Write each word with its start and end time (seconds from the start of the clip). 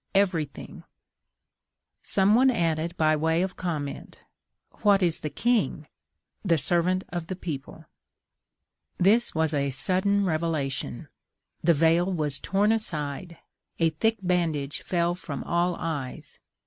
EVERY 0.15 0.45
THING. 0.45 0.83
Some 2.01 2.33
one 2.33 2.49
added 2.49 2.97
by 2.97 3.15
way 3.15 3.43
of 3.43 3.55
comment: 3.55 4.19
WHAT 4.81 5.03
IS 5.03 5.19
THE 5.19 5.29
KING? 5.29 5.85
THE 6.43 6.57
SERVANT 6.57 7.03
OF 7.09 7.27
THE 7.27 7.35
PEOPLE. 7.35 7.85
This 8.97 9.35
was 9.35 9.53
a 9.53 9.69
sudden 9.69 10.25
revelation: 10.25 11.07
the 11.63 11.73
veil 11.73 12.11
was 12.11 12.39
torn 12.39 12.71
aside, 12.71 13.37
a 13.77 13.91
thick 13.91 14.17
bandage 14.23 14.81
fell 14.81 15.13
from 15.13 15.43
all 15.43 15.75
eyes. 15.75 16.39